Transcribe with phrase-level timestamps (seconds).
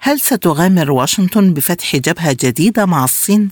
[0.00, 3.50] هل ستغامر واشنطن بفتح جبهة جديدة مع الصين؟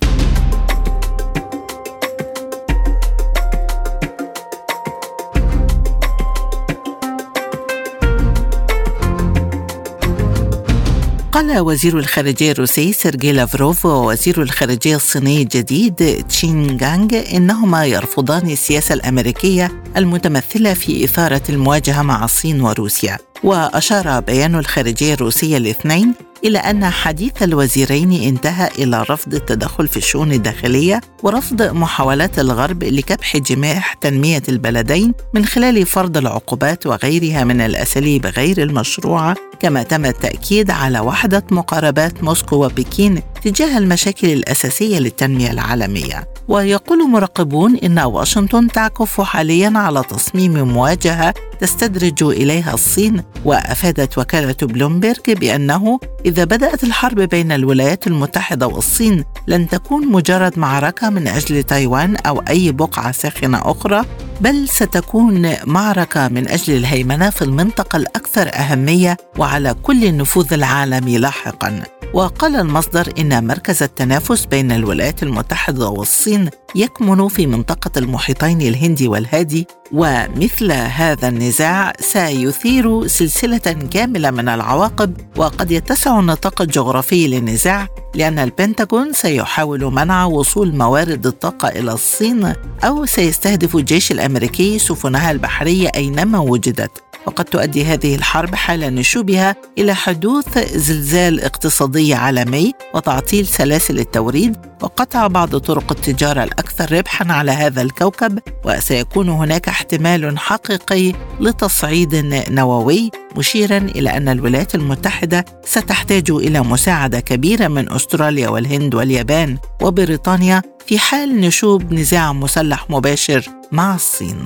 [11.33, 18.95] قال وزير الخارجية الروسي سيرجي لافروف ووزير الخارجية الصيني الجديد تشين جانج إنهما يرفضان السياسة
[18.95, 26.15] الأمريكية المتمثلة في إثارة المواجهة مع الصين وروسيا وأشار بيان الخارجية الروسية الاثنين
[26.45, 33.37] إلى أن حديث الوزيرين انتهى إلى رفض التدخل في الشؤون الداخلية ورفض محاولات الغرب لكبح
[33.37, 40.71] جماح تنمية البلدين من خلال فرض العقوبات وغيرها من الأساليب غير المشروعة كما تم التأكيد
[40.71, 46.29] على وحدة مقاربات موسكو وبكين تجاه المشاكل الأساسية للتنمية العالمية.
[46.49, 55.31] ويقول مراقبون إن واشنطن تعكف حاليا على تصميم مواجهة تستدرج إليها الصين وأفادت وكالة بلومبرج
[55.31, 62.17] بأنه إذا بدأت الحرب بين الولايات المتحدة والصين لن تكون مجرد معركة من أجل تايوان
[62.17, 64.03] أو أي بقعة ساخنة أخرى
[64.41, 71.83] بل ستكون معركة من أجل الهيمنة في المنطقة الأكثر أهمية وعلى كل النفوذ العالمي لاحقاً.
[72.15, 79.67] وقال المصدر إن مركز التنافس بين الولايات المتحدة والصين يكمن في منطقة المحيطين الهندي والهادي
[79.93, 83.59] ومثل هذا النزاع سيثير سلسلة
[83.91, 91.69] كاملة من العواقب وقد يتسع النطاق الجغرافي للنزاع لأن البنتاغون سيحاول منع وصول موارد الطاقة
[91.69, 92.53] إلى الصين
[92.85, 97.04] أو سيستهدف الجيش الأمريكي سفنها البحرية أينما وجدت.
[97.27, 105.27] وقد تؤدي هذه الحرب حال نشوبها إلى حدوث زلزال اقتصادي عالمي وتعطيل سلاسل التوريد وقطع
[105.27, 112.15] بعض طرق التجارة الأكثر ربحا على هذا الكوكب وسيكون هناك احتمال حقيقي لتصعيد
[112.51, 120.63] نووي مشيرا إلى أن الولايات المتحدة ستحتاج إلى مساعدة كبيرة من أستراليا والهند واليابان وبريطانيا
[120.87, 124.45] في حال نشوب نزاع مسلح مباشر مع الصين.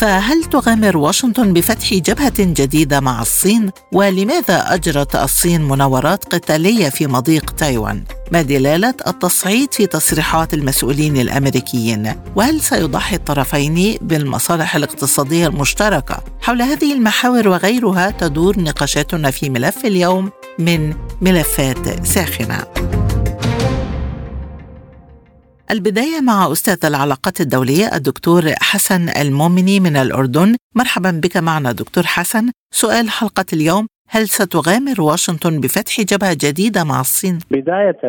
[0.00, 7.50] فهل تغامر واشنطن بفتح جبهة جديدة مع الصين؟ ولماذا أجرت الصين مناورات قتالية في مضيق
[7.50, 16.62] تايوان؟ ما دلالة التصعيد في تصريحات المسؤولين الأمريكيين؟ وهل سيضحي الطرفين بالمصالح الاقتصادية المشتركة؟ حول
[16.62, 22.64] هذه المحاور وغيرها تدور نقاشاتنا في ملف اليوم من ملفات ساخنة
[25.70, 30.56] البداية مع أستاذ العلاقات الدولية الدكتور حسن المؤمني من الأردن.
[30.76, 32.50] مرحبا بك معنا دكتور حسن.
[32.70, 38.00] سؤال حلقة اليوم هل ستغامر واشنطن بفتح جبهة جديدة مع الصين؟ بداية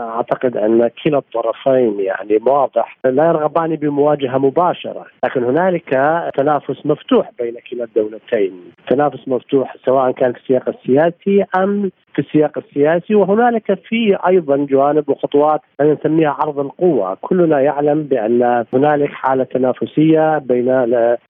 [0.00, 2.98] أعتقد أن كلا الطرفين يعني واضح.
[3.04, 5.88] لا يرغبان بمواجهة مباشرة لكن هنالك
[6.36, 8.52] تنافس مفتوح بين كلا الدولتين.
[8.90, 15.08] تنافس مفتوح سواء كان في السياق السياسي أم في السياق السياسي وهنالك في أيضا جوانب
[15.08, 20.68] وخطوات نسميها عرض القوة، كلنا يعلم بأن هنالك حالة تنافسية بين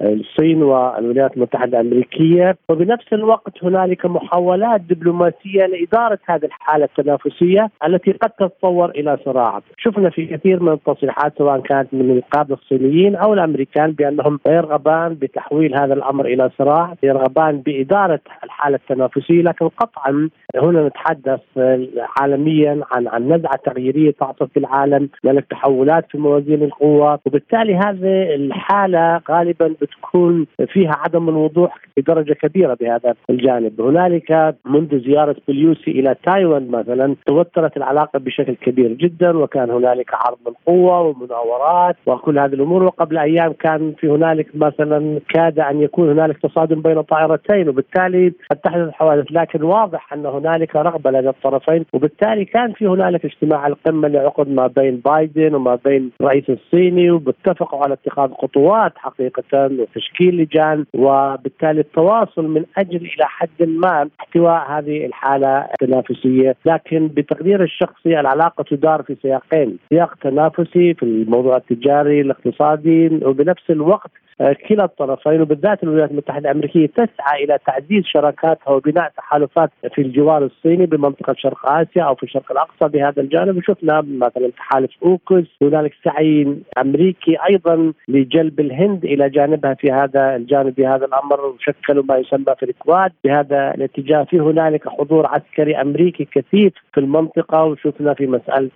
[0.03, 8.31] الصين والولايات المتحدة الأمريكية وبنفس الوقت هنالك محاولات دبلوماسية لإدارة هذه الحالة التنافسية التي قد
[8.31, 13.93] تتطور إلى صراع، شفنا في كثير من التصريحات سواء كانت من القاده الصينيين أو الأمريكان
[13.93, 21.41] بأنهم يرغبان بتحويل هذا الأمر إلى صراع، يرغبان بإدارة الحالة التنافسية لكن قطعا هنا نتحدث
[22.21, 28.35] عالميا عن عن نزعة تغييرية تحصل في العالم هنالك تحولات في موازين القوى وبالتالي هذه
[28.35, 33.81] الحالة غالبا بتكون فيها عدم الوضوح بدرجة كبيرة بهذا الجانب.
[33.81, 40.39] هنالك منذ زيارة بليوسي إلى تايوان مثلا توترت العلاقة بشكل كبير جدا وكان هنالك عرض
[40.47, 42.83] القوه ومناورات وكل هذه الأمور.
[42.83, 47.69] وقبل أيام كان في هنالك مثلا كاد أن يكون هنالك تصادم بين طائرتين.
[47.69, 52.87] وبالتالي قد تحدث حوادث لكن واضح أن هنالك هنالك رغبة لدى الطرفين وبالتالي كان في
[52.87, 58.31] هنالك اجتماع القمة اللي عقد ما بين بايدن وما بين الرئيس الصيني وباتفقوا على اتخاذ
[58.33, 66.57] خطوات حقيقة وتشكيل لجان وبالتالي التواصل من أجل إلى حد ما احتواء هذه الحالة التنافسية.
[66.67, 74.11] لكن بتقدير الشخصي العلاقة تدار في سياقين سياق تنافسي في الموضوع التجاري الاقتصادي وبنفس الوقت
[74.39, 80.87] كلا الطرفين وبالذات الولايات المتحدة الأمريكية تسعى إلى تعزيز شراكاتها وبناء تحالفات في الجوار الصيني
[80.87, 83.57] بمنطقة شرق آسيا أو في الشرق الأقصى بهذا الجانب.
[83.57, 90.75] وشفنا مثلا تحالف أوكس هنالك سعي أمريكي أيضا لجلب الهند إلى جانبها في هذا الجانب
[90.75, 91.41] في هذا الأمر.
[91.47, 94.25] وشكلوا ما يسمى في الكواد بهذا الاتجاه.
[94.25, 97.65] في هنالك حضور عسكري أمريكي كثيف في المنطقة.
[97.65, 98.71] وشفنا في مسألة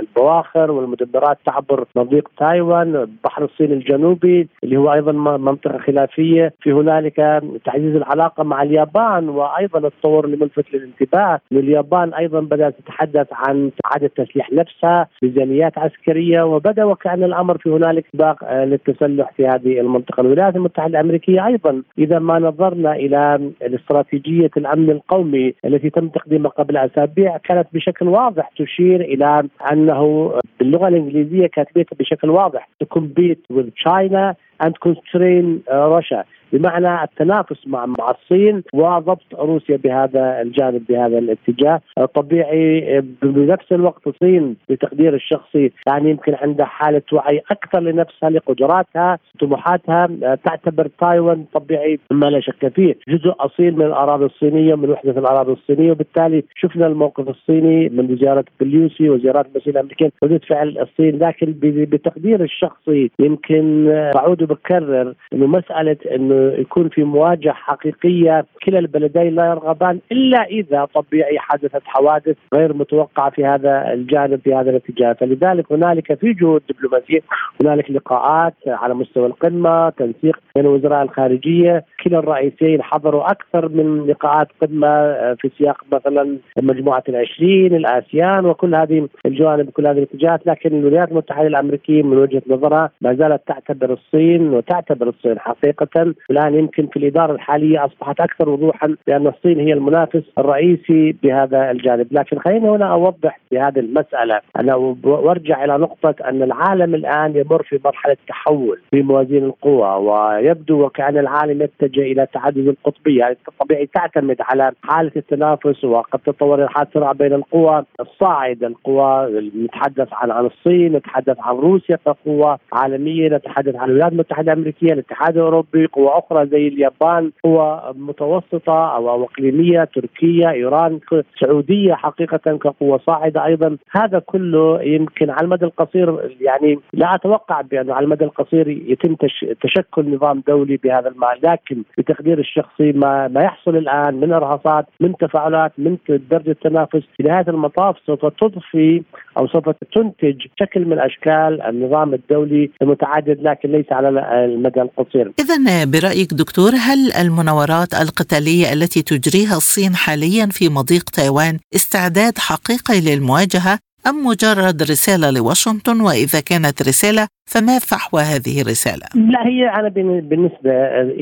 [0.00, 6.52] البواخر والمدمرات تعبر مضيق تايوان البحر الصيني الجنوبي اللي هو أيضا منطقة خلافية.
[6.60, 7.16] في هنالك
[7.64, 14.10] تعزيز العلاقة مع اليابان وأيضا التطور اللي ملفت للانتباه اليابان أيضا بدأت تتحدث عن إعادة
[14.16, 20.20] تسليح نفسها ميزانيات عسكرية وبدأ وكأن الأمر في هنالك سباق آه، للتسلح في هذه المنطقة.
[20.20, 26.76] الولايات المتحدة الأمريكية أيضا إذا ما نظرنا إلى الاستراتيجية الأمن القومي التي تم تقديمها قبل
[26.76, 32.68] أسابيع كانت بشكل واضح تشير إلى أنه باللغة الإنجليزية كاتبتها بشكل واضح.
[32.82, 39.76] To compete with China and constrain uh, Russia بمعنى التنافس مع مع الصين وضبط روسيا
[39.76, 41.80] بهذا الجانب بهذا الاتجاه.
[42.14, 50.08] طبيعي بنفس الوقت الصين بتقدير الشخصي يعني يمكن عندها حالة وعي أكثر لنفسها لقدراتها طموحاتها.
[50.44, 52.96] تعتبر تايوان طبيعي ما لا شك فيه.
[53.08, 55.90] جزء اصيل من الأراضي الصينية من وحدة الأراضي الصينية.
[55.90, 60.10] وبالتالي شفنا الموقف الصيني من زيارة بليوسي وزيارات المسؤولين الأمريكيين.
[60.24, 67.52] ردود فعل الصين لكن بتقدير الشخصي يمكن بعود وبكرر إنه مسألة إنه يكون في مواجهة
[67.52, 74.40] حقيقية كلا البلدين لا يرغبان إلا إذا طبيعي حدثت حوادث غير متوقعة في هذا الجانب
[74.44, 75.12] في هذا الاتجاه.
[75.12, 77.20] فلذلك هنالك في جهود دبلوماسية
[77.62, 84.48] هنالك لقاءات على مستوى القمة تنسيق بين وزراء الخارجية كلا الرئيسين حضروا أكثر من لقاءات
[84.62, 90.46] قمة في سياق مثلا مجموعة العشرين الآسيان وكل هذه الجوانب كل هذه الاتجاهات.
[90.46, 96.54] لكن الولايات المتحدة الأمريكية من وجهة نظرها ما زالت تعتبر الصين وتعتبر الصين حقيقة الآن
[96.54, 102.38] يمكن في الإدارة الحالية أصبحت أكثر وضوحا بان الصين هي المنافس الرئيسي بهذا الجانب، لكن
[102.38, 104.40] خلينا هنا أوضح بهذه المسألة.
[104.60, 104.74] أنا
[105.04, 111.18] وأرجع إلى نقطة أن العالم الآن يمر في مرحلة تحول في موازين القوى ويبدو وكأن
[111.18, 117.12] العالم يتجه إلى تعدد القطبية، يعني طبيعي تعتمد على حالة التنافس وقد تطور الحال صراع
[117.12, 123.88] بين القوى الصاعده، القوى نتحدث عن عن الصين، نتحدث عن روسيا كقوة عالمية، نتحدث عن
[123.88, 131.00] الولايات المتحدة الأمريكية، الاتحاد الأوروبي، قوى أخرى زي اليابان قوى متوسطة أو إقليمية تركيا إيران
[131.40, 137.94] سعودية حقيقة كقوة صاعدة أيضا هذا كله يمكن على المدى القصير يعني لا أتوقع بأنه
[137.94, 139.16] على المدى القصير يتم
[139.60, 145.16] تشكل نظام دولي بهذا المعنى لكن بتقدير الشخصي ما ما يحصل الآن من إرهاصات من
[145.16, 149.02] تفاعلات من درجة تنافس في نهايه المطاف سوف تضفي
[149.38, 154.08] أو سوف تنتج شكل من أشكال النظام الدولي المتعدد لكن ليس على
[154.44, 155.32] المدى القصير.
[155.40, 155.56] اذا
[156.06, 163.78] برأيك دكتور؟ هل المناورات القتالية التي تجريها الصين حاليا في مضيق تايوان استعداد حقيقي للمواجهة؟
[164.08, 169.88] أم مجرد رسالة لواشنطن؟ وإذا كانت رسالة فما فحوى هذه الرسالة؟ لا هي أنا
[170.20, 170.70] بالنسبة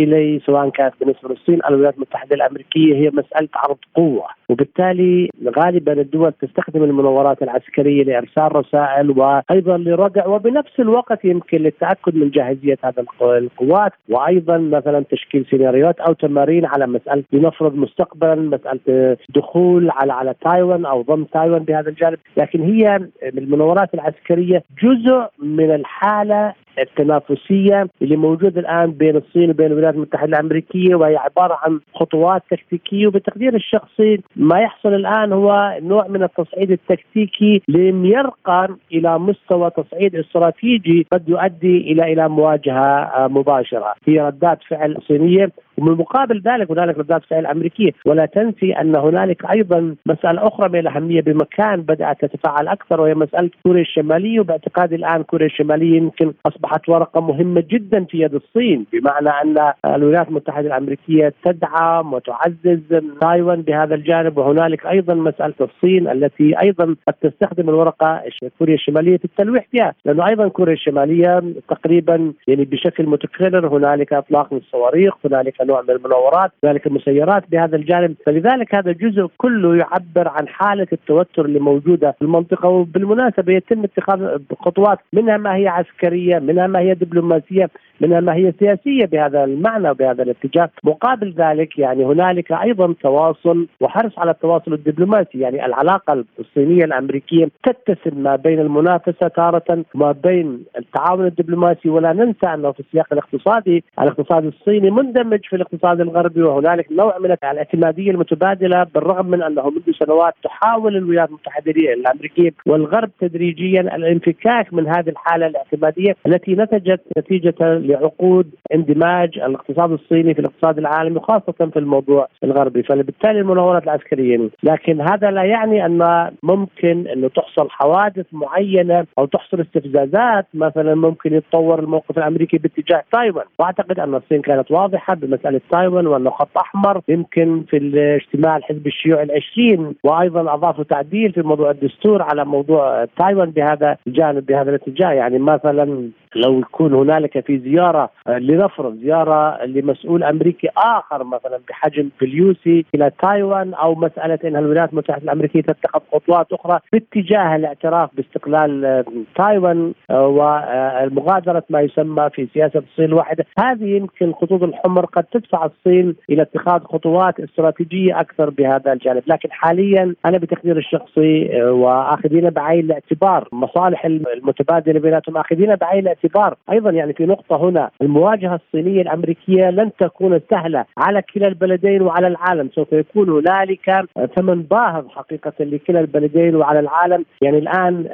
[0.03, 4.27] إلي سواء كانت بالنسبة للصين أو الولايات المتحدة الأمريكية هي مسألة عرض قوة.
[4.49, 12.31] وبالتالي غالبا الدول تستخدم المناورات العسكرية لإرسال رسائل وأيضا لردع وبنفس الوقت يمكن للتأكد من
[12.31, 19.91] جاهزية هذا القوات وأيضا مثلا تشكيل سيناريوهات أو تمارين على مسألة لنفرض مستقبلا مسألة دخول
[19.91, 22.19] على على تايوان أو ضم تايوان بهذا الجانب.
[22.37, 22.74] لكن هي
[23.23, 30.25] المناورات العسكرية جزء من الحال الحالة التنافسية اللي موجودة الآن بين الصين وبين الولايات المتحدة
[30.25, 33.07] الأمريكية وهي عبارة عن خطوات تكتيكية.
[33.07, 40.17] وبتقدير الشخصي ما يحصل الآن هو نوع من التصعيد التكتيكي لم يرقى إلى مستوى تصعيد
[40.17, 43.95] استراتيجي قد يؤدي إلى إلى مواجهة مباشرة.
[44.09, 47.91] هي ردات فعل صينية ومن مقابل ذلك هنالك ردات فعل أمريكية.
[48.07, 53.51] ولا تنسي أن هنالك أيضا مسألة أخرى من الأهمية بمكان بدأت تتفاعل أكثر وهي مسألة
[53.63, 54.41] كوريا الشمالية.
[54.41, 60.29] وباعتقادي الآن كوريا الشمالية يمكن أصبحت ورقة مهمة جدا في يد الصين بمعنى أن الولايات
[60.29, 62.81] المتحدة الأمريكية تدعم وتعزز
[63.21, 64.39] تايوان بهذا الجانب.
[64.39, 68.23] وهنالك أيضا مسألة الصين التي أيضا قد تستخدم الورقة
[68.59, 69.95] كوريا الشمالية في التلويح فيها.
[70.05, 76.51] لأنه أيضا كوريا الشمالية تقريبا يعني بشكل متكرر هنالك أطلاق للصواريخ هنالك نوع من المناورات
[76.65, 78.15] ذلك المسيرات بهذا الجانب.
[78.27, 84.39] فلذلك هذا الجزء كله يعبر عن حالة التوتر اللي موجودة في المنطقة وبالمناسبة يتم اتخاذ
[84.61, 89.91] خطوات منها ما هي عسكرية منها ما هي دبلوماسية منها ما هي سياسية بهذا المعنى
[89.91, 90.71] وبهذا الاتجاه.
[90.85, 95.41] مقابل ذلك يعني هنالك أيضا تواصل وحرص على التواصل الدبلوماسي.
[95.41, 101.89] يعني العلاقة الصينية الأمريكية تتسم ما بين المنافسة تارة وما بين التعاون الدبلوماسي.
[101.89, 107.31] ولا ننسى انه في السياق الاقتصادي الاقتصاد الصيني مندمج في الاقتصاد الغربي وهنالك نوع من
[107.31, 114.87] الاعتمادية المتبادلة بالرغم من أنه منذ سنوات تحاول الولايات المتحدة الأمريكية والغرب تدريجيا الانفكاك من
[114.89, 121.79] هذه الحالة الاعتمادية التي نتجت نتيجة لعقود اندماج الاقتصاد الصيني في الاقتصاد العالمي خاصة في
[121.79, 122.83] الموضوع الغربي.
[122.83, 129.61] فبالتالي المناورات العسكرية لكن هذا لا يعني أن ممكن أنه تحصل حوادث معينة أو تحصل
[129.61, 130.47] استفزازات.
[130.55, 133.45] مثلا ممكن يتطور الموقف الأمريكي باتجاه تايوان.
[133.59, 139.23] وأعتقد أن الصين كانت واضحة بمساله تايوان وانه خط أحمر يمكن في الاجتماع الحزب الشيوعي
[139.23, 139.95] العشرين.
[140.05, 145.13] وأيضا أضافوا تعديل في موضوع الدستور على موضوع تايوان بهذا الجانب بهذا الاتجاه.
[145.13, 152.85] يعني مثلا لو يكون هنالك في زيارة لنفرض زيارة لمسؤول أمريكي آخر مثلا بحجم بليوسي
[152.95, 159.05] إلى تايوان أو مسألة إن الولايات المتحدة الأمريكية تتخذ خطوات أخرى باتجاه الاعتراف باستقلال
[159.37, 165.65] تايوان آه، ومغادره ما يسمى في سياسة الصين الواحدة، هذه يمكن الخطوط الحمر قد تدفع
[165.65, 172.85] الصين إلى اتخاذ خطوات استراتيجية أكثر بهذا الجانب، لكن حاليا أنا بتقدير الشخصي وآخذين بعين
[172.85, 173.49] الاعتبار.
[173.53, 176.55] مصالح المتبادلة بيناتهم آخذين بعين الاعتبار.
[176.71, 182.27] أيضا يعني في نقطة هنا المواجهة الصينية الأمريكية لن تكون سهلة على كلا البلدين وعلى
[182.27, 182.71] العالم.
[182.75, 187.25] سوف يكون هنالك ثمن باهظ حقيقة لكلا البلدين وعلى العالم.
[187.43, 188.09] يعني الآن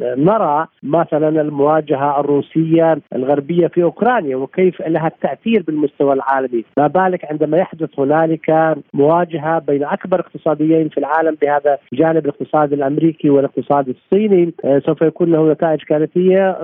[0.00, 6.59] نرى مثلا المواجهة الروسية الغربية في أوكرانيا وكيف لها التأثير بالمستوى العالمي.
[6.78, 13.30] ما بالك عندما يحدث هنالك مواجهة بين أكبر اقتصاديين في العالم بهذا الجانب الاقتصادي الأمريكي
[13.30, 16.58] والاقتصاد الصيني آه، سوف يكون له نتائج كارثية.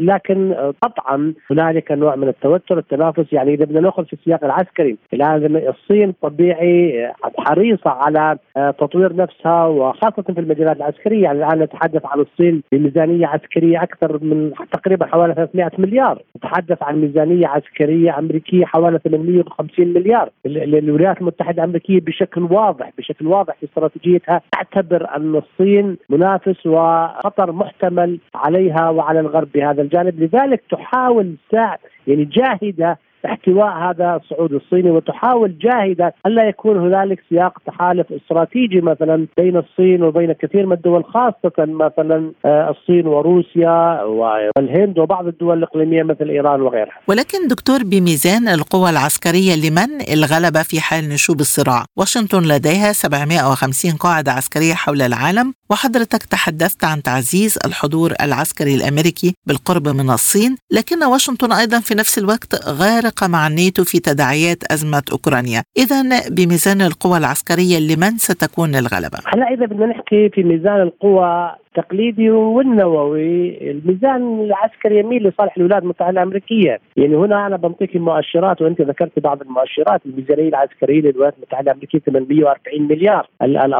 [0.00, 3.32] لكن قطعا هنالك نوع من التوتر التنافس.
[3.32, 9.66] يعني إذا بدنا نأخذ في السياق العسكري الان الصين طبيعي حريصة على آه، تطوير نفسها
[9.66, 11.22] وخاصة في المجالات العسكرية.
[11.22, 16.22] يعني الآن نتحدث عن الصين بميزانية عسكرية أكثر من تقريبا حوالي 300 مليار.
[16.36, 18.98] نتحدث عن ميزانية عسكرية أمريكية حوالي
[19.30, 20.30] 850 مليار.
[20.46, 28.18] الولايات المتحدة الأمريكية بشكل واضح بشكل واضح في استراتيجيتها تعتبر أن الصين منافس وخطر محتمل
[28.34, 30.20] عليها وعلى الغرب بهذا الجانب.
[30.20, 37.58] لذلك تحاول ساعة يعني جاهدة احتواء هذا الصعود الصيني وتحاول جاهدة الا يكون هنالك سياق
[37.66, 44.98] تحالف استراتيجي مثلا بين الصين وبين كثير من الدول خاصة مثلا آه، الصين وروسيا والهند
[44.98, 46.98] وبعض الدول الإقليمية مثل إيران وغيرها.
[47.08, 54.32] ولكن دكتور بميزان القوى العسكرية لمن الغلبه في حال نشوب الصراع؟ واشنطن لديها 750 قاعدة
[54.32, 61.52] عسكرية حول العالم وحضرتك تحدثت عن تعزيز الحضور العسكري الأمريكي بالقرب من الصين، لكن واشنطن
[61.52, 65.62] أيضا في نفس الوقت غير الفارقة مع الناتو في تداعيات أزمة أوكرانيا.
[65.78, 72.30] إذا بميزان القوى العسكرية لمن ستكون الغلبة؟ هلا إذا بدنا نحكي في ميزان القوى التقليدي
[72.30, 79.18] والنووي الميزان العسكري يميل لصالح الولايات المتحده الأمريكية، يعني هنا أنا بنطيك المؤشرات وأنت ذكرت
[79.18, 83.28] بعض المؤشرات الميزانية العسكرية للولايات المتحدة الأمريكية 840 مليار،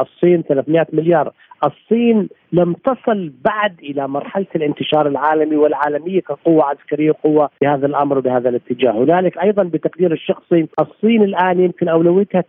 [0.01, 1.33] الصين 300 مليار،
[1.63, 8.49] الصين لم تصل بعد إلى مرحلة الانتشار العالمي والعالمية كقوة عسكرية قوة بهذا الأمر وبهذا
[8.49, 12.43] الاتجاه، هنالك أيضا بتقدير الشخصي الصين الآن يمكن أولويتها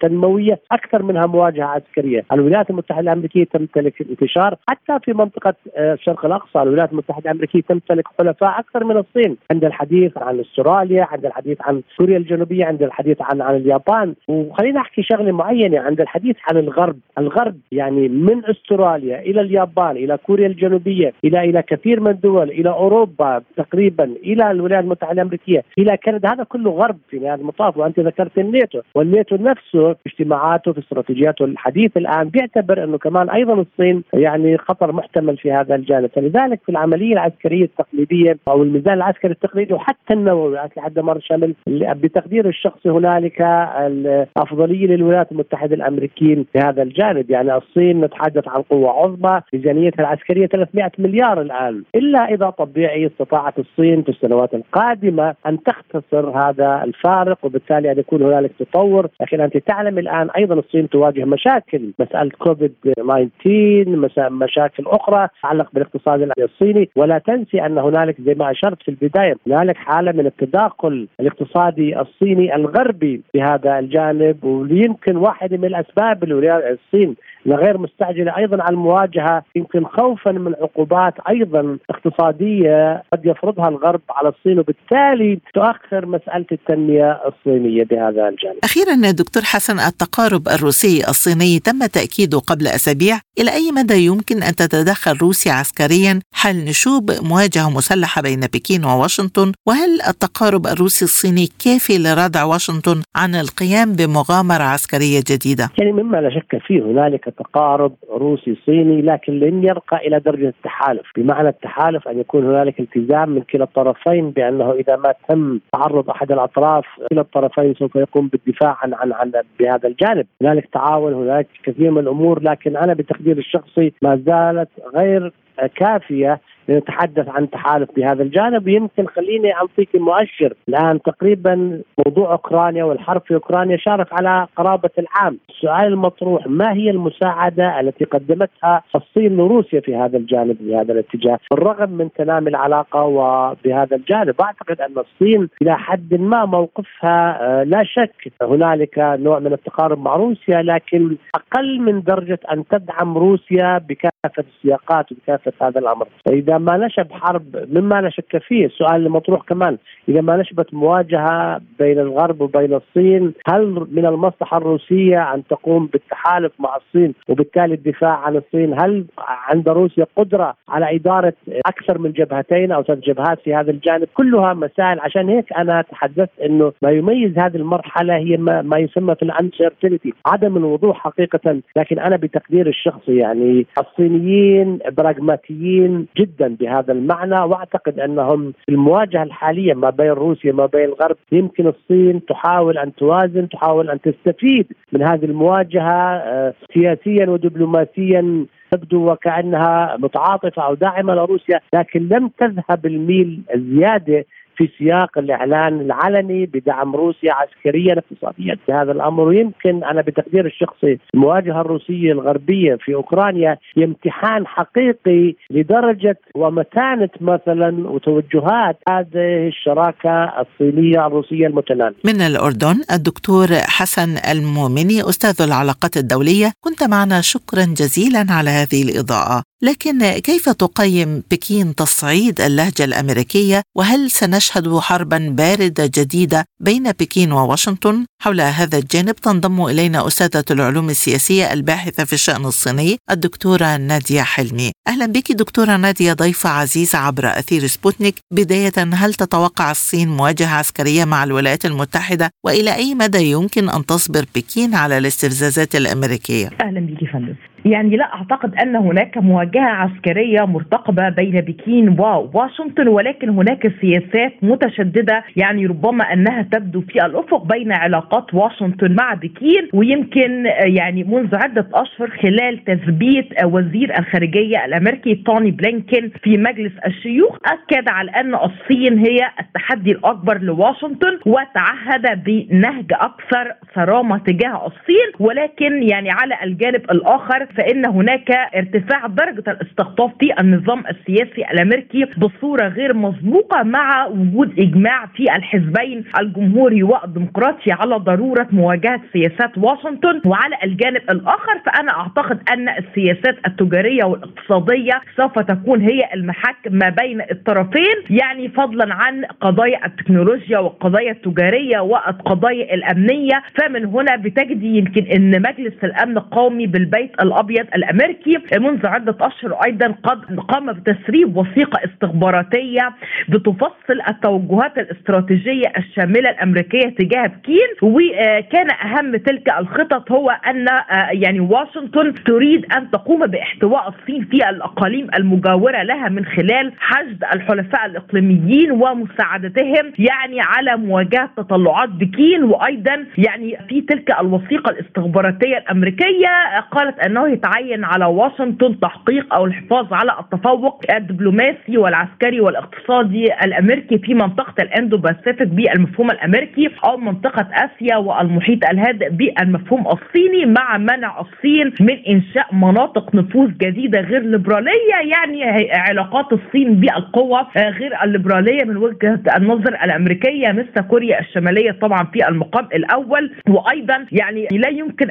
[0.00, 6.24] تنموية أكثر منها مواجهة عسكرية، الولايات المتحدة الأمريكية تمتلك انتشار حتى في منطقة آه، الشرق
[6.26, 11.58] الأقصى، الولايات المتحدة الأمريكية تمتلك حلفاء أكثر من الصين، عند الحديث عن أستراليا، عند الحديث
[11.60, 15.80] عن كوريا الجنوبية، عند الحديث عن عن اليابان، وخلينا أحكي شغلة معينة.
[15.80, 21.62] عند الحديث عن الغرب، الغرب يعني من أستراليا إلى اليابان إلى كوريا الجنوبية إلى إلى
[21.62, 26.32] كثير من الدول إلى أوروبا تقريبا إلى الولايات المتحدة الأمريكية إلى كندا.
[26.32, 27.76] هذا كله غرب في نهاية المطاف.
[27.76, 28.80] وأنت ذكرت الناتو.
[28.94, 35.36] والناتو نفسه اجتماعاته في استراتيجياته الحديث الآن بيعتبر أنه كمان أيضا الصين يعني خطر محتمل
[35.36, 36.10] في هذا الجانب.
[36.14, 42.48] فلذلك في العملية العسكرية التقليدية أو الميزان العسكري التقليدي وحتى النووي لحد مر شامل بتقدير
[42.48, 43.42] الشخصي هنالك
[43.86, 47.30] الأفضلية للولايات المتحدة الامريكيه في هذا الجانب.
[47.30, 51.82] يعني الصين نتحدث عن قوة الخصبه ميزانيتها العسكرية 300 مليار الآن.
[51.94, 58.22] إلا إذا طبيعي استطاعت الصين في السنوات القادمة أن تختصر هذا الفارق وبالتالي أن يكون
[58.22, 59.08] هنالك تطور.
[59.20, 66.30] لكن أنت تعلم الآن أيضا الصين تواجه مشاكل مسألة كوفيد 19 مشاكل أخرى تتعلق بالاقتصاد
[66.38, 66.88] الصيني.
[66.96, 72.54] ولا تنسي أن هنالك زي ما أشرت في البداية هنالك حالة من التداخل الاقتصادي الصيني
[72.54, 74.44] الغربي في هذا الجانب.
[74.44, 81.14] ويمكن واحدة من الأسباب اللي الصين غير مستعجلة أيضا على المواجهه يمكن خوفا من عقوبات
[81.28, 88.58] أيضا اقتصادية قد يفرضها الغرب على الصين وبالتالي تؤخر مسألة التنمية الصينية بهذا الجانب.
[88.64, 94.54] أخيرا دكتور حسن التقارب الروسي الصيني تم تأكيده قبل أسابيع، إلى أي مدى يمكن أن
[94.54, 101.98] تتدخل روسيا عسكريا حال نشوب مواجهة مسلحة بين بكين وواشنطن؟ وهل التقارب الروسي الصيني كافي
[101.98, 108.56] لردع واشنطن عن القيام بمغامرة عسكرية جديدة؟ يعني مما لا شك فيه هنالك تقارب روسي
[108.66, 113.64] صيني لكن لن يرقى إلى درجة التحالف، بمعنى التحالف أن يكون هنالك التزام من كلا
[113.64, 119.12] الطرفين بأنه إذا ما تم تعرض أحد الأطراف كلا الطرفين سوف يقوم بالدفاع عن عن
[119.12, 124.68] عن بهذا الجانب، هنالك تعاون هنالك كثير من الأمور لكن أنا بتقدير الشخصي ما زالت
[124.94, 125.32] غير
[125.68, 126.40] كافية
[126.70, 128.68] نتحدث عن تحالف بهذا الجانب.
[128.68, 135.38] يمكن خليني أعطيك مؤشر الآن تقريبا موضوع أوكرانيا والحرب في أوكرانيا شارك على قرابة العام،
[135.50, 141.38] السؤال المطروح ما هي المساعدة التي قدمتها الصين لروسيا في هذا الجانب في هذا الاتجاه،
[141.50, 147.84] بالرغم من تنامي العلاقة وبهذا الجانب، أعتقد أن الصين إلى حد ما موقفها آه، لا
[147.84, 153.78] شك هنالك نوع من التقارب مع روسيا لكن أقل من درجة أن تدعم روسيا
[154.24, 159.42] بكافة السياقات وبكافة هذا الأمر، فإذا ما نشب حرب مما لا شك فيه السؤال المطروح
[159.42, 165.86] كمان إذا ما نشبت مواجهة بين الغرب وبين الصين هل من المصلحة الروسية أن تقوم
[165.86, 171.32] بالتحالف مع الصين وبالتالي الدفاع عن الصين؟ هل عند روسيا قدرة على إدارة
[171.66, 175.00] أكثر من جبهتين أو ثلاث جبهات في هذا الجانب؟ كلها مسائل.
[175.00, 180.12] عشان هيك أنا تحدثت إنه ما يميز هذه المرحلة هي ما, ما يسمى في الانسرتينتي
[180.26, 181.60] عدم الوضوح حقيقة.
[181.76, 183.66] لكن أنا بتقدير الشخصي يعني
[184.10, 190.84] الصينيين براغماتيين جدا بهذا المعنى وأعتقد أنهم في المواجهة الحالية ما بين روسيا ما بين
[190.84, 198.46] الغرب يمكن الصين تحاول أن توازن تحاول أن تستفيد من هذه المواجهة آه، سياسيا ودبلوماسيا
[198.70, 204.24] تبدو وكأنها متعاطفة أو داعمة لروسيا لكن لم تذهب الميل الزيادة
[204.60, 211.60] في سياق الإعلان العلني بدعم روسيا عسكريا اقتصاديا هذا الأمر ويمكن أنا بتقدير الشخصي المواجهة
[211.60, 221.46] الروسية الغربية في أوكرانيا هي امتحان حقيقي لدرجة ومتانة مثلا وتوجهات هذه الشراكة الصينية الروسية
[221.46, 221.96] المتناميه.
[222.04, 229.49] من الأردن الدكتور حسن المؤمني أستاذ العلاقات الدولية كنت معنا شكرا جزيلا على هذه الإضاءة.
[229.62, 238.06] لكن كيف تقيم بكين تصعيد اللهجة الأمريكية وهل سنشهد حربا باردة جديدة بين بكين وواشنطن؟
[238.22, 244.72] حول هذا الجانب تنضم إلينا أستاذة العلوم السياسية الباحثة في الشأن الصيني الدكتورة نادية حلمي.
[244.88, 248.14] أهلا بك دكتورة نادية ضيفة عزيزة عبر أثير سبوتنيك.
[248.32, 254.24] بداية هل تتوقع الصين مواجهة عسكرية مع الولايات المتحدة وإلى أي مدى يمكن أن تصبر
[254.34, 257.49] بكين على الاستفزازات الأمريكية؟ أهلا بك فندم.
[257.64, 265.24] يعني لا أعتقد أن هناك مواجهة عسكرية مرتقبة بين بكين وواشنطن ولكن هناك سياسات متشددة
[265.36, 271.66] يعني ربما أنها تبدو في الأفق بين علاقات واشنطن مع بكين ويمكن يعني منذ عدة
[271.74, 278.98] أشهر خلال تثبيت وزير الخارجية الأمريكي توني بلينكن في مجلس الشيوخ أكد على أن الصين
[278.98, 287.46] هي التحدي الأكبر لواشنطن وتعهد بنهج أكثر صرامة تجاه الصين ولكن يعني على الجانب الآخر
[287.56, 295.06] فإن هناك ارتفاع درجة الاستقطاب في النظام السياسي الأمريكي بصورة غير مسبوقة مع وجود إجماع
[295.06, 301.58] في الحزبين الجمهوري والديمقراطي على ضرورة مواجهة سياسات واشنطن وعلى الجانب الآخر.
[301.66, 308.94] فأنا أعتقد أن السياسات التجارية والاقتصادية سوف تكون هي المحك ما بين الطرفين يعني فضلا
[308.94, 313.42] عن قضايا التكنولوجيا والقضايا التجارية والقضايا الأمنية.
[313.60, 319.54] فمن هنا بتجدي يمكن إن مجلس الأمن القومي بالبيت الابيض الأبيض الأمريكي منذ عدة أشهر
[319.66, 322.92] أيضا قد قام بتسريب وثيقة استخباراتية
[323.28, 330.66] بتفصل التوجهات الاستراتيجية الشاملة الأمريكية تجاه بكين وكان أهم تلك الخطط هو أن
[331.12, 337.86] يعني واشنطن تريد أن تقوم باحتواء الصين في الأقاليم المجاورة لها من خلال حشد الحلفاء
[337.86, 346.28] الإقليميين ومساعدتهم يعني على مواجهة تطلعات بكين وأيضا يعني في تلك الوثيقة الاستخباراتية الأمريكية
[346.70, 354.14] قالت أنه يتعين على واشنطن تحقيق أو الحفاظ على التفوق الدبلوماسي والعسكري والاقتصادي الأمريكي في
[354.14, 361.72] منطقة الإندو باسيفيك بالمفهوم الأمريكي أو منطقة آسيا والمحيط الهادئ بالمفهوم الصيني مع منع الصين
[361.80, 369.20] من إنشاء مناطق نفوذ جديدة غير ليبرالية يعني علاقات الصين بالقوة غير الليبرالية من وجهة
[369.36, 375.10] النظر الأمريكية مثل كوريا الشمالية طبعا في المقام الأول وأيضا يعني لا يمكن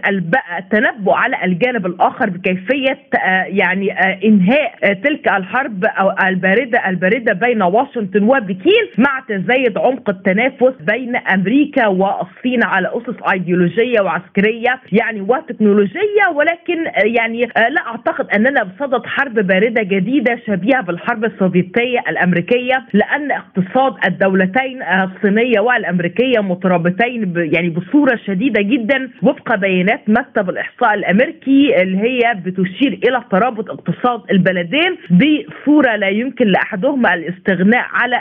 [0.60, 7.33] التنبؤ على الجانب الآخر بكيفية آه، يعني آه، إنهاء آه، تلك الحرب أو الباردة الباردة
[7.33, 15.21] بين واشنطن وبكين مع تزايد عمق التنافس بين أمريكا والصين على أسس أيديولوجية وعسكرية يعني
[15.21, 23.31] وتكنولوجية ولكن يعني لا أعتقد أننا بصدد حرب باردة جديدة شبيهة بالحرب السوفيتية الأمريكية لأن
[23.31, 31.97] اقتصاد الدولتين الصينية والأمريكية مترابطين يعني بصورة شديدة جدا وفق بيانات مكتب الإحصاء الأمريكي اللي
[31.99, 38.15] هي بتشير إلى ترابط اقتصاد البلدين بصورة لا يمكن لأحدهما الاستغناء على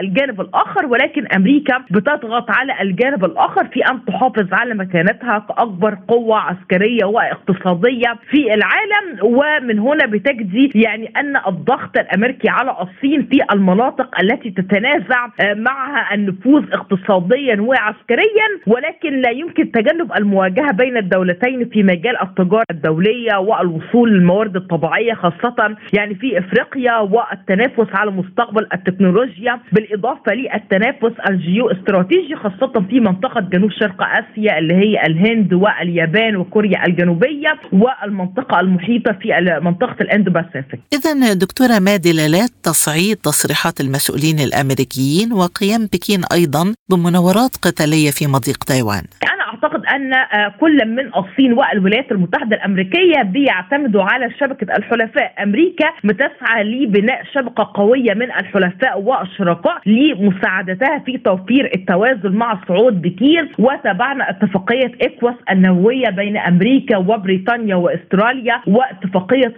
[0.00, 6.38] الجانب الآخر ولكن أمريكا بتضغط على الجانب الآخر في أن تحافظ على مكانتها كأكبر قوة
[6.38, 9.06] عسكرية واقتصادية في العالم.
[9.22, 16.64] ومن هنا بتجدي يعني أن الضغط الأمريكي على الصين في المناطق التي تتنازع معها النفوذ
[16.72, 23.15] اقتصاديا وعسكريا ولكن لا يمكن تجنب المواجهة بين الدولتين في مجال التجارة الدولية.
[23.38, 32.36] والوصول للموارد الطبيعية خاصة يعني في إفريقيا والتنافس على مستقبل التكنولوجيا بالإضافة للتنافس الجيو استراتيجي
[32.36, 39.58] خاصة في منطقة جنوب شرق آسيا اللي هي الهند واليابان وكوريا الجنوبية والمنطقة المحيطة في
[39.62, 40.80] منطقة الإندو باسيفيك.
[40.92, 48.64] اذا دكتورة ما دلالات تصعيد تصريحات المسؤولين الأمريكيين وقيام بكين أيضا بمناورات قتالية في مضيق
[48.64, 49.02] تايوان؟
[49.46, 55.32] أعتقد أن آه، كل من الصين والولايات المتحدة الأمريكية بيعتمدوا على شبكة الحلفاء.
[55.42, 63.48] أمريكا بتسعى لبناء شبكة قوية من الحلفاء والشركاء لمساعدتها في توفير التوازن مع صعود بكين
[63.58, 69.52] وتابعنا اتفاقية اكواس النووية بين أمريكا وبريطانيا وأستراليا واتفاقية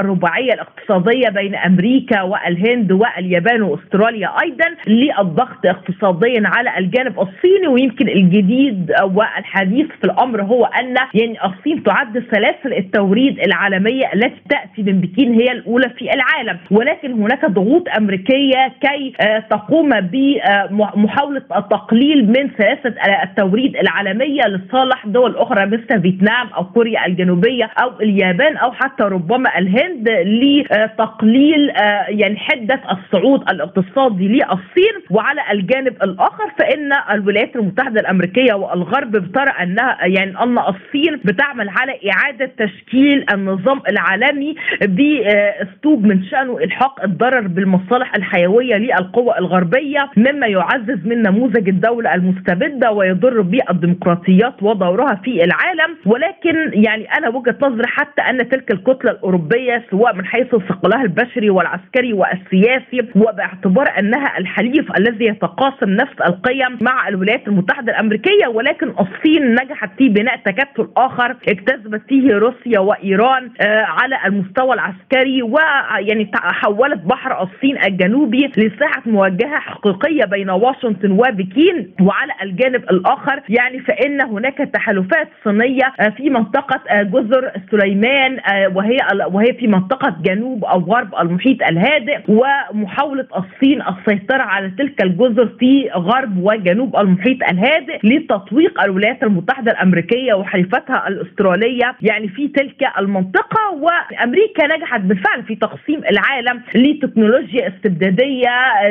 [0.00, 8.92] الرباعية الاقتصادية بين أمريكا والهند واليابان وأستراليا أيضا للضغط اقتصاديا على الجانب الصيني ويمكن الجديد
[9.36, 15.32] والحديث في الأمر هو أن يعني الصين تعد سلاسل التوريد العالمية التي تأتي من بكين
[15.34, 16.58] هي الأولى في العالم.
[16.70, 25.36] ولكن هناك ضغوط أمريكية كي آه، تقوم بمحاولة التقليل من سياسه التوريد العالمية لصالح دول
[25.36, 32.36] أخرى مثل فيتنام أو كوريا الجنوبية أو اليابان أو حتى ربما الهند لتقليل آه، يعني
[32.36, 34.94] حدة الصعود الاقتصادي للصين.
[35.10, 41.92] وعلى الجانب الآخر فإن الولايات المتحدة الأمريكية والغرب بترى انها يعني ان الصين بتعمل على
[42.12, 44.54] اعادة تشكيل النظام العالمي.
[44.82, 52.92] باسلوب من شأنه إلحاق الضرر بالمصالح الحيوية للقوى الغربية مما يعزز من نموذج الدولة المستبدة
[52.92, 55.96] ويضر بالديمقراطيات ودورها في العالم.
[56.06, 61.50] ولكن يعني أنا وجهة نظري حتى أن تلك الكتلة الأوروبية سواء من حيث ثقلها البشري
[61.50, 69.54] والعسكري والسياسي وباعتبار أنها الحليف الذي يتقاسم نفس القيم مع الولايات المتحدة الأمريكية ولكن الصين
[69.54, 77.00] نجحت في بناء تكتل آخر اكتسبت فيه روسيا وإيران آه، على المستوى العسكري ويعني حولت
[77.04, 81.94] بحر الصين الجنوبي لساحة مواجهه حقيقية بين واشنطن وبكين.
[82.00, 88.38] وعلى الجانب الآخر يعني فإن هناك تحالفات صينية آه، في منطقة آه، جزر سليمان
[88.74, 88.98] وهي
[89.32, 92.18] وهي في منطقة جنوب أو غرب المحيط الهادئ.
[92.28, 100.34] ومحاولة الصين السيطرة على تلك الجزر في غرب وجنوب المحيط الهادئ لتطويق الولايات المتحدة الأمريكية
[100.34, 108.50] وحليفتها الأسترالية يعني في تلك المنطقة وأمريكا نجحت بالفعل في تقسيم العالم لتكنولوجيا استبدادية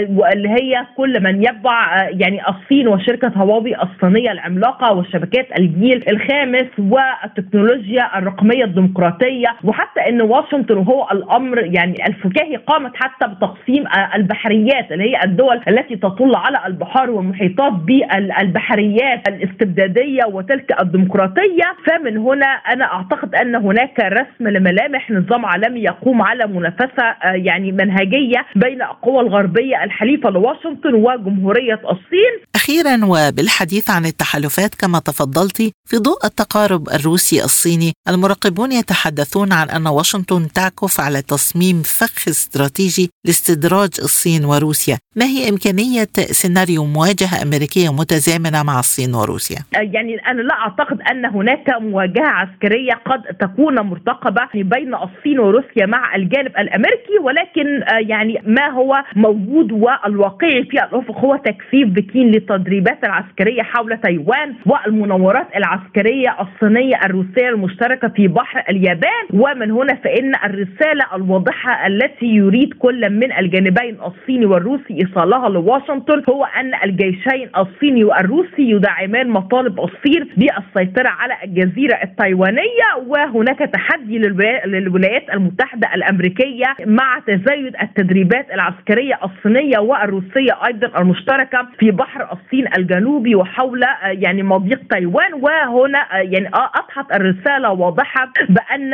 [0.09, 8.17] واللي هي كل من يتبع يعني الصين وشركة هواوي الصينية العملاقة وشبكات الجيل الخامس والتكنولوجيا
[8.17, 9.47] الرقمية الديمقراطية.
[9.63, 13.83] وحتى إن واشنطن وهو الأمر يعني الفكاهي قامت حتى بتقسيم
[14.15, 19.92] البحريات اللي هي الدول التي تطل على البحار والمحيطات بالبحريات الاستبدادية.
[20.34, 27.03] وتلك الديمقراطية فمن هنا أنا أعتقد أن هناك رسم لملامح نظام عالمي يقوم على منافسة
[27.03, 32.34] آه، يعني منهجية بين القوى الغربية الحليفة لواشنطن وجمهورية الصين.
[32.56, 39.88] أخيرا وبالحديث عن التحالفات كما تفضلتي في ضوء التقارب الروسي الصيني المراقبون يتحدثون عن أن
[39.88, 47.93] واشنطن تعكف على تصميم فخ استراتيجي لاستدراج الصين وروسيا، ما هي إمكانية سيناريو مواجهة أمريكية
[47.93, 53.79] متزامنة مع الصين وروسيا؟ آه، يعني أنا لا أعتقد أن هناك مواجهة عسكرية قد تكون
[53.79, 61.17] مرتقبة بين الصين وروسيا مع الجانب الأمريكي ولكن يعني ما هو موجود والواقعي في الأفق
[61.19, 69.23] هو تكثيف بكين للتدريبات العسكرية حول تايوان والمناورات العسكرية الصينية الروسية المشتركة في بحر اليابان.
[69.33, 76.43] ومن هنا فإن الرسالة الواضحة التي يريد كل من الجانبين الصيني والروسي إيصالها لواشنطن هو
[76.45, 84.17] أن الجيشين الصيني والروسي يدعمان مطالب الصين بالسيطره على الجزيرة التايوانية وهناك تحدي
[84.65, 93.36] للولايات المتحدة الأمريكية مع تزايد التدريبات العسكرية الصينية والروسية أيضا المشتركة في بحر الصين الجنوبي
[93.36, 95.33] وحول يعني مضيق تايوان.
[95.33, 98.91] وهنا يعني أضحت الرسالة واضحة بأن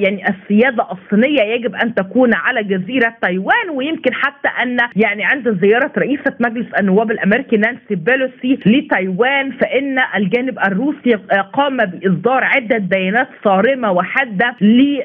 [0.00, 3.70] يعني السيادة الصينية يجب أن تكون على جزيرة تايوان.
[3.72, 10.58] ويمكن حتى أن يعني عند زيارة رئيسة مجلس النواب الأمريكي نانسي بيلوسي لتايوان فإن الجانب
[10.58, 11.14] الروسي
[11.52, 15.00] قام بإصدار عدة بيانات صارمة وحادة ل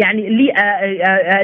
[0.00, 0.28] يعني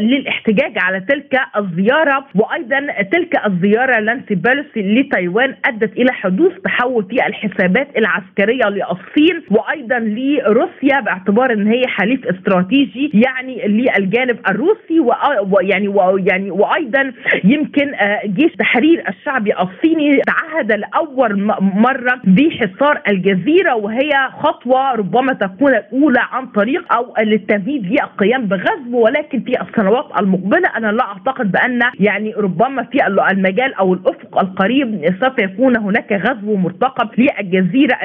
[0.01, 2.25] للاحتجاج على تلك الزيارة.
[2.35, 9.99] وأيضا تلك الزيارة نانسي بيلوسي لتايوان أدت إلى حدوث تحول في الحسابات العسكرية للصين وأيضا
[9.99, 15.01] لروسيا باعتبار إن هي حليف استراتيجي يعني للجانب الروسي.
[15.01, 17.13] ويعني ويعني وأيضا
[17.45, 17.93] يمكن
[18.27, 24.11] جيش تحرير الشعبي الصيني تعهد لأول مرة بحصار الجزيرة وهي
[24.43, 30.87] خطوة ربما تكون الأولى عن طريق أو للتمهيد للقيام بغزو ولكن في السنوات المقبلة أنا
[30.93, 37.09] لا أعتقد بأن يعني ربما في المجال أو الأفق القريب سوف يكون هناك غزو مرتقب
[37.19, 37.97] للجزيرة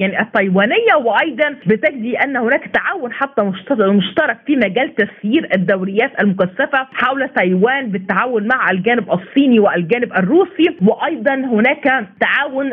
[0.00, 0.94] يعني التايوانية.
[1.04, 3.42] وأيضا بتجدي أن هناك تعاون حتى
[3.80, 10.76] مشترك في مجال تسيير الدوريات المكثفة حول تايوان بالتعاون مع الجانب الصيني والجانب الروسي.
[10.82, 12.70] وأيضا هناك تعاون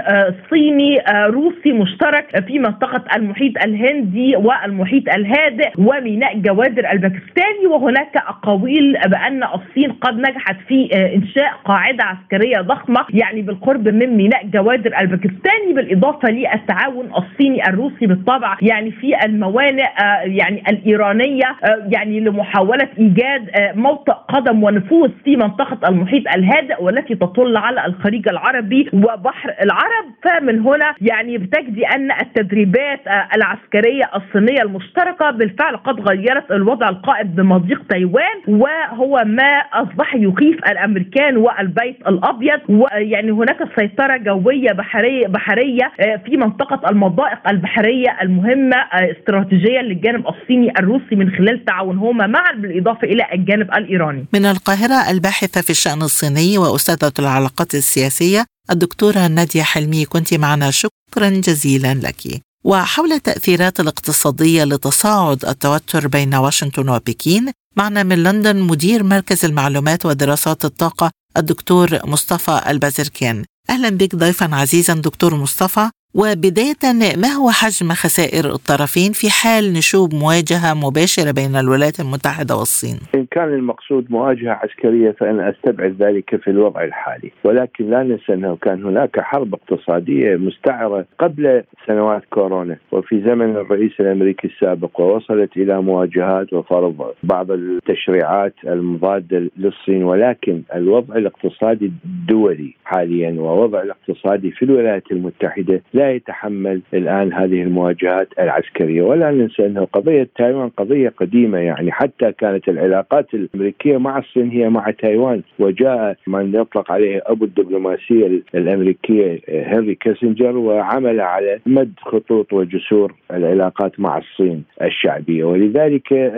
[0.49, 0.97] صيني
[1.27, 7.67] روسي مشترك في منطقة المحيط الهندي والمحيط الهادئ وميناء جوادر الباكستاني.
[7.69, 14.45] وهناك اقاويل بأن الصين قد نجحت في إنشاء قاعدة عسكرية ضخمة يعني بالقرب من ميناء
[14.45, 19.87] جوادر الباكستاني بالإضافة للتعاون الصيني الروسي بالطبع يعني في الموانئ
[20.25, 21.55] يعني الإيرانية
[21.93, 28.89] يعني لمحاولة إيجاد موطئ قدم ونفوذ في منطقة المحيط الهادئ والتي تطل على الخليج العربي
[28.93, 30.05] وبحر العرب.
[30.23, 32.99] فمن هنا يعني بتجدي أن التدريبات
[33.35, 41.37] العسكرية الصينية المشتركة بالفعل قد غيرت الوضع القائم بمضيق تايوان وهو ما أصبح يخيف الأمريكان
[41.37, 45.91] والبيت الأبيض ويعني هناك سيطرة جوية بحرية بحريه
[46.25, 53.25] في منطقة المضائق البحرية المهمة استراتيجيا للجانب الصيني الروسي من خلال تعاونهما معا بالإضافة إلى
[53.33, 54.25] الجانب الإيراني.
[54.33, 61.00] من القاهرة الباحثة في الشأن الصيني وأستاذة العلاقات السياسية الدكتورة نادية حلمي كنت معنا شكرا
[61.19, 62.41] جزيلا لك.
[62.63, 70.65] وحول التأثيرات الاقتصادية لتصاعد التوتر بين واشنطن وبكين معنا من لندن مدير مركز المعلومات ودراسات
[70.65, 76.83] الطاقة الدكتور مصطفى البازركان أهلا بك ضيفا عزيزا دكتور مصطفى وبداية
[77.17, 83.25] ما هو حجم خسائر الطرفين في حال نشوب مواجهة مباشرة بين الولايات المتحدة والصين؟ إن
[83.31, 87.31] كان المقصود مواجهة عسكرية فأنا أستبعد ذلك في الوضع الحالي.
[87.43, 92.77] ولكن لا ننسى أنه كان هناك حرب اقتصادية مستعرة قبل سنوات كورونا.
[92.91, 100.03] وفي زمن الرئيس الأمريكي السابق ووصلت إلى مواجهات وفرض بعض التشريعات المضادة للصين.
[100.03, 108.27] ولكن الوضع الاقتصادي الدولي حاليا ووضع الاقتصادي في الولايات المتحدة لا يتحمل الآن هذه المواجهات
[108.39, 114.49] العسكرية ولا ننسى أنه قضية تايوان قضية قديمة يعني حتى كانت العلاقات الأمريكية مع الصين
[114.49, 121.93] هي مع تايوان وجاء من يطلق عليه أبو الدبلوماسية الأمريكية هنري كيسنجر وعمل على مد
[122.01, 126.31] خطوط وجسور العلاقات مع الصين الشعبية ولذلك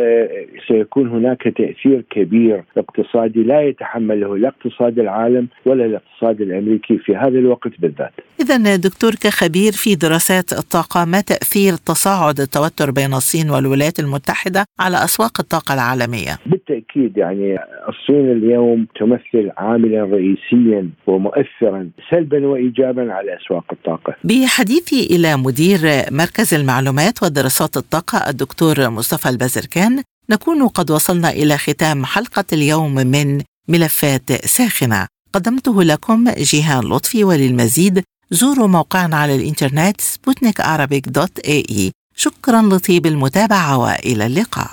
[0.68, 7.40] سيكون هناك تأثير كبير اقتصادي لا يتحمله لا اقتصاد العالم ولا الاقتصاد الأمريكي في هذا
[7.40, 8.14] الوقت بالذات.
[8.42, 15.04] اذا دكتور كخبير في دراسات الطاقة ما تأثير تصاعد التوتر بين الصين والولايات المتحدة على
[15.04, 17.58] أسواق الطاقة العالمية؟ بالتأكيد يعني
[17.90, 24.16] الصين اليوم تمثل عاملا رئيسيا ومؤثرا سلبا وايجابا على أسواق الطاقة.
[24.24, 25.80] بحديثي إلى مدير
[26.12, 33.42] مركز المعلومات ودراسات الطاقة الدكتور مصطفى البازركان نكون قد وصلنا إلى ختام حلقة اليوم من
[33.68, 40.62] ملفات ساخنة قدمته لكم جيهان لطفي وللمزيد زوروا موقعنا على الإنترنت سبوتنيك
[41.08, 41.92] dot ae.
[42.16, 44.72] شكرا لطيب المتابعة وإلى اللقاء.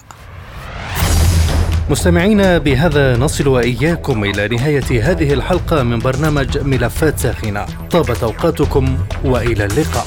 [1.90, 7.66] مستمعينا بهذا نصل وإياكم إلى نهاية هذه الحلقة من برنامج ملفات ساخنة.
[7.90, 10.06] طابت أوقاتكم وإلى اللقاء.